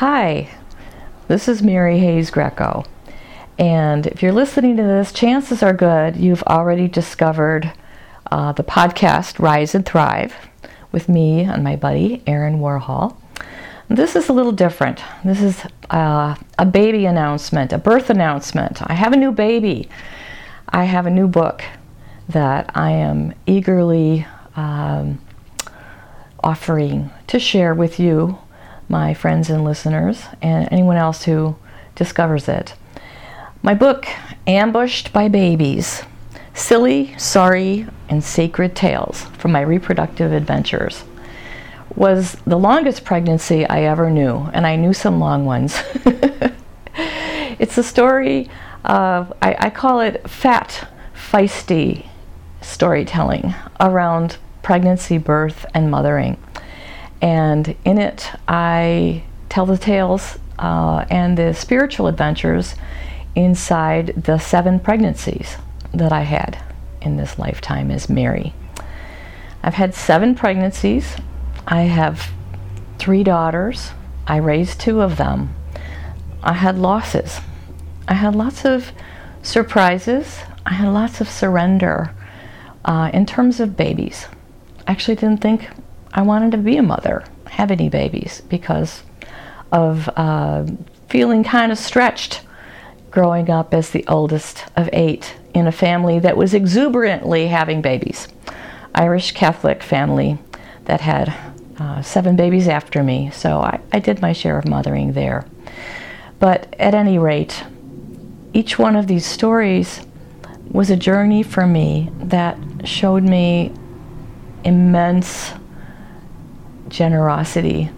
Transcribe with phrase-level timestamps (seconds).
[0.00, 0.50] Hi,
[1.26, 2.84] this is Mary Hayes Grieco.
[3.58, 7.72] And if you're listening to this, chances are good you've already discovered
[8.30, 10.34] uh, the podcast Rise and Thrive
[10.92, 13.16] with me and my buddy Aaron Warhol.
[13.88, 15.02] This is a little different.
[15.24, 18.82] This is uh, a baby announcement, a birth announcement.
[18.82, 19.88] I have a new baby.
[20.68, 21.64] I have a new book
[22.28, 24.26] that I am eagerly
[24.56, 25.22] um,
[26.44, 28.38] offering to share with you,
[28.88, 31.56] my friends and listeners, and anyone else who
[31.94, 32.74] discovers it.
[33.62, 34.06] My book,
[34.46, 36.04] Ambushed by Babies
[36.56, 41.04] Silly, Sorry, and Sacred Tales from My Reproductive Adventures
[41.94, 45.82] was the longest pregnancy I ever knew, and I knew some long ones.
[47.58, 48.48] it's a story
[48.84, 52.06] of, I, I, call it fat, feisty
[52.62, 56.38] storytelling around pregnancy, birth, and mothering.
[57.20, 62.74] And in it, I tell the tales uh, and the spiritual adventures
[63.34, 65.56] inside the seven pregnancies
[65.92, 66.58] that I had
[67.00, 68.54] in this lifetime as Mary.
[69.62, 71.16] I've had seven pregnancies
[71.68, 72.30] I have
[72.98, 73.90] three daughters.
[74.26, 75.54] I raised two of them.
[76.42, 77.40] I had losses.
[78.06, 78.92] I had lots of
[79.42, 80.42] surprises.
[80.64, 82.14] I had lots of surrender
[82.84, 84.26] uh, in terms of babies.
[84.86, 85.68] I actually didn't think
[86.16, 89.02] I wanted to be a mother, have any babies, because
[89.70, 90.64] of uh,
[91.10, 92.40] feeling kind of stretched
[93.10, 98.28] growing up as the oldest of eight in a family that was exuberantly having babies.
[98.94, 100.38] Irish Catholic family
[100.86, 101.34] that had
[101.78, 105.46] uh, seven babies after me, so I, I did my share of mothering there.
[106.38, 107.62] But at any rate,
[108.54, 110.00] each one of these stories
[110.70, 113.72] was a journey for me that showed me
[114.64, 115.52] immense
[116.88, 117.90] generosity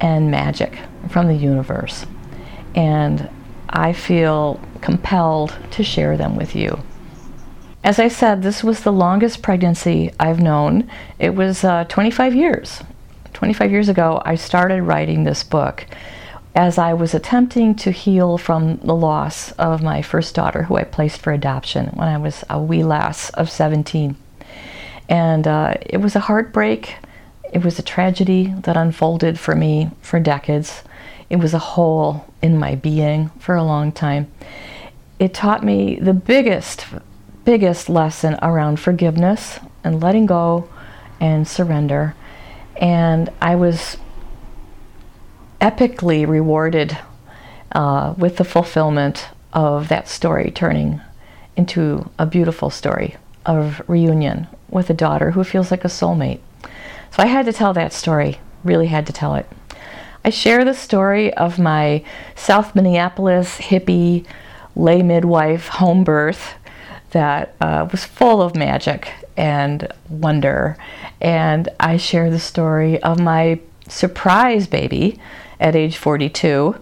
[0.00, 2.06] and magic from the universe.
[2.74, 3.28] And
[3.68, 6.82] I feel compelled to share them with you.
[7.84, 10.88] As I said, this was the longest pregnancy I've known.
[11.18, 12.82] It was uh, 25 years.
[13.32, 15.86] 25 years ago, I started writing this book
[16.54, 20.84] as I was attempting to heal from the loss of my first daughter, who I
[20.84, 24.16] placed for adoption when I was a wee lass of 17.
[25.08, 26.96] And uh, it was a heartbreak.
[27.52, 30.82] It was a tragedy that unfolded for me for decades.
[31.30, 34.30] It was a hole in my being for a long time.
[35.18, 36.86] It taught me the biggest,
[37.44, 40.68] biggest lesson around forgiveness and letting go
[41.20, 42.14] and surrender
[42.76, 43.96] and I was
[45.60, 46.98] epically rewarded
[47.72, 51.00] uh, with the fulfillment of that story turning
[51.56, 56.40] into a beautiful story of reunion with a daughter who feels like a soulmate.
[57.12, 59.46] So I had to tell that story, really had to tell it.
[60.24, 62.02] I share the story of my
[62.34, 64.24] South Minneapolis hippie
[64.74, 66.54] lay midwife home birth
[67.10, 70.78] that uh, was full of magic and wonder.
[71.20, 75.20] And I share the story of my surprise baby
[75.60, 76.76] at age 42,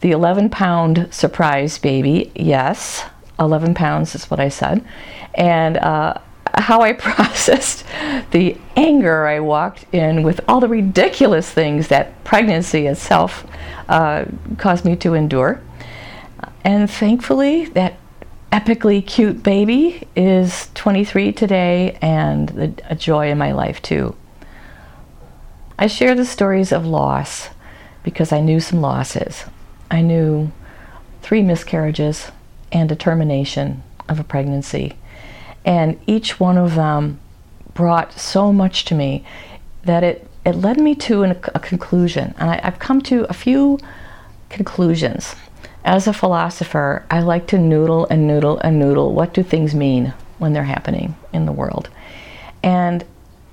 [0.00, 2.32] the 11 pound surprise baby.
[2.34, 3.04] Yes,
[3.38, 4.84] 11 pounds is what I said.
[5.34, 6.14] And uh,
[6.56, 7.84] how I processed
[8.30, 13.46] the anger I walked in with all the ridiculous things that pregnancy itself
[13.88, 14.24] uh,
[14.58, 15.60] caused me to endure.
[16.64, 17.98] And thankfully, that
[18.52, 24.16] epically cute baby is 23 today and a joy in my life too.
[25.78, 27.50] I share the stories of loss
[28.02, 29.44] because I knew some losses.
[29.90, 30.50] I knew
[31.22, 32.30] three miscarriages
[32.72, 34.94] and a termination of a pregnancy.
[35.66, 37.20] And each one of them
[37.74, 39.24] brought so much to me
[39.82, 42.34] that it, it led me to an, a conclusion.
[42.38, 43.78] And I, I've come to a few
[44.48, 45.34] conclusions
[45.86, 49.14] as a philosopher, I like to noodle and noodle and noodle.
[49.14, 51.88] What do things mean when they're happening in the world?
[52.60, 53.04] And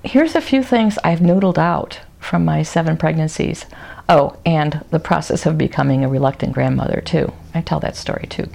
[0.03, 3.67] here's a few things I've noodled out from my seven pregnancies.
[4.09, 7.31] Oh, and the process of becoming a reluctant grandmother, too.
[7.53, 8.49] I tell that story, too.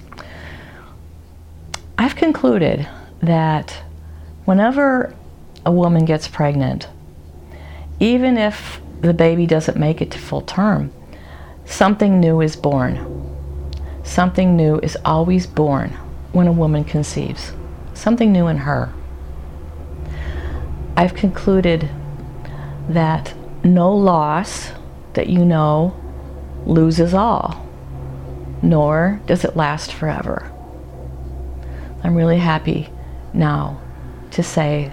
[1.97, 2.85] I've concluded
[3.21, 3.83] that
[4.45, 5.15] whenever
[5.65, 6.87] a woman gets pregnant,
[7.99, 10.91] even if the baby doesn't make it to full term,
[11.65, 13.19] something new is born
[14.09, 15.91] Something new is always born
[16.31, 17.53] when a woman conceives,
[17.93, 18.91] something new in her.
[20.97, 21.87] I've concluded
[22.89, 24.71] that no loss
[25.13, 25.95] that you know
[26.65, 27.63] loses all,
[28.63, 30.51] nor does it last forever.
[32.03, 32.89] I'm really happy
[33.33, 33.79] now
[34.31, 34.91] to say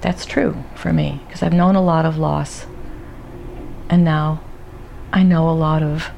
[0.00, 2.66] that's true for me because I've known a lot of loss
[3.88, 4.40] and now
[5.12, 6.10] I know a lot of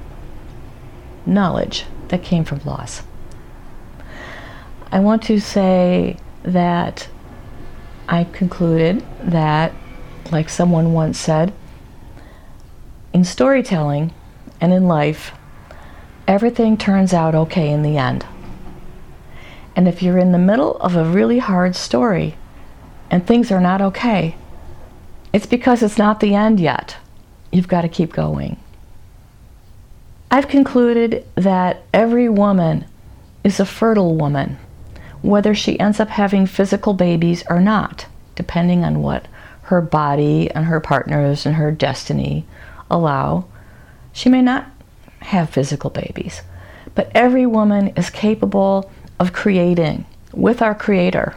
[1.25, 3.03] knowledge that came from loss.
[4.93, 7.09] I want to say that
[8.09, 9.73] I concluded that,
[10.33, 11.53] like someone once said,
[13.13, 14.13] in storytelling
[14.61, 15.33] and in life,
[16.27, 18.27] everything turns out okay in the end.
[19.81, 22.35] And if you're in the middle of a really hard story
[23.11, 24.37] and things are not okay,
[25.33, 26.99] it's because it's not the end yet.
[27.51, 28.59] You've got to keep going.
[30.31, 32.85] I've concluded that every woman
[33.43, 34.59] is a fertile woman,
[35.23, 38.05] whether she ends up having physical babies or not,
[38.35, 39.29] depending on what
[39.63, 42.45] her body and her partners and her destiny
[42.91, 43.47] allow.
[44.13, 44.67] She may not
[45.21, 46.43] have physical babies,
[46.95, 51.37] but every woman is capable of creating with our Creator,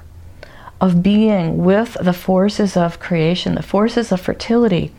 [0.81, 4.91] of being with the forces of creation, the forces of fertility,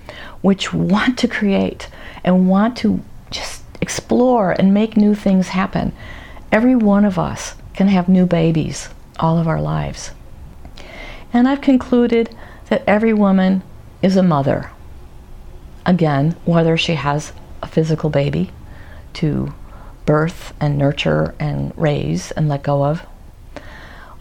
[0.42, 1.88] which want to create
[2.22, 5.92] and want to just explore and make new things happen.
[6.52, 8.88] Every one of us can have new babies
[9.18, 10.10] all of our lives.
[11.32, 12.34] And I've concluded
[12.68, 13.62] that every woman
[14.02, 14.70] is a mother.
[15.86, 17.32] Again, whether she has
[17.62, 18.50] a physical baby
[19.14, 19.52] to
[20.06, 23.06] birth and nurture and raise and let go of,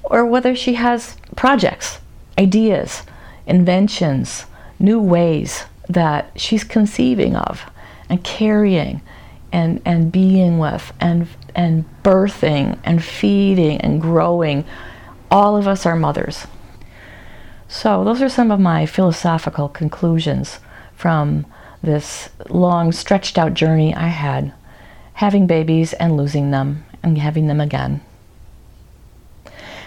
[0.04, 2.00] or whether she has projects,
[2.38, 3.04] ideas,
[3.46, 4.46] inventions,
[4.80, 7.64] new ways that she's conceiving of
[8.10, 9.02] and carrying
[9.52, 14.66] and, and being with and, and birthing and feeding and growing.
[15.30, 16.48] All of us are mothers.
[17.68, 20.60] So, those are some of my philosophical conclusions
[20.96, 21.46] from
[21.82, 24.54] this long, stretched out journey I had
[25.14, 28.02] having babies and losing them and having them again.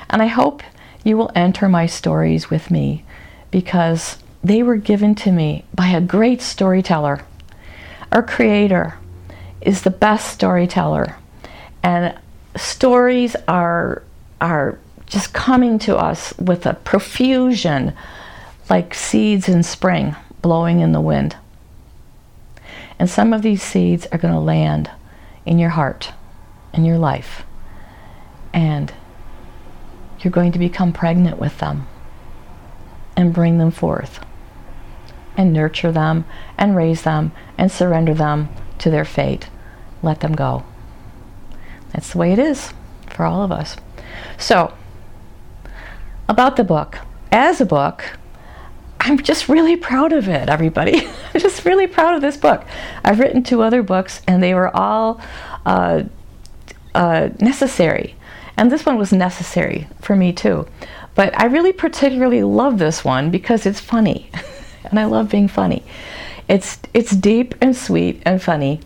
[0.09, 0.63] And I hope
[1.05, 3.05] you will enter my stories with me
[3.51, 7.21] because they were given to me by a great storyteller.
[8.13, 8.99] Our Creator
[9.61, 11.17] is the best storyteller,
[11.83, 12.17] and
[12.57, 14.03] stories are,
[14.41, 17.93] are just coming to us with a profusion
[18.69, 21.37] like seeds in spring blowing in the wind.
[22.99, 24.91] And some of these seeds are going to land
[25.47, 26.13] in your heart,
[26.75, 27.45] in your life.
[28.53, 28.93] And
[30.21, 31.87] you're going to become pregnant with them
[33.17, 34.21] and bring them forth
[35.37, 36.25] and nurture them
[36.59, 38.49] and raise them and surrender them
[38.79, 39.49] to their fate.
[40.03, 40.65] Let them go.
[41.93, 42.73] That's the way it is
[43.09, 43.77] for all of us.
[44.39, 44.75] So,
[46.29, 46.99] about the book.
[47.31, 48.19] As a book,
[49.07, 51.07] I'm just really proud of it, everybody.
[51.35, 52.65] I'm just really proud of this book.
[53.05, 55.21] I've written two other books, and they were all
[55.65, 56.03] uh,
[56.93, 58.17] uh, necessary.
[58.57, 60.67] And this one was necessary for me too.
[61.15, 64.29] But I really particularly love this one because it's funny.
[64.85, 65.85] and I love being funny.
[66.49, 68.81] It's, it's deep and sweet and funny.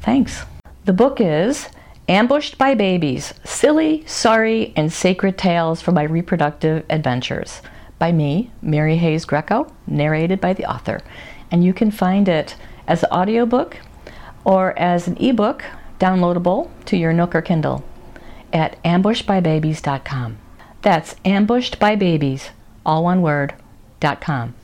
[0.00, 0.44] Thanks.
[0.86, 1.68] The book is
[2.08, 7.60] Ambushed by Babies Silly, Sorry, and Sacred Tales from My Reproductive Adventures
[7.98, 11.02] by me, Mary Hayes Grieco, narrated by the author.
[11.50, 13.76] And you can find it as an audiobook
[14.42, 15.64] or as an ebook
[15.98, 17.84] downloadable to your Nook or Kindle
[18.54, 20.38] at ambushedbybabies.com.
[20.80, 22.48] That's ambushedbybabies,
[22.86, 23.54] all one word,
[24.00, 24.54] dot com.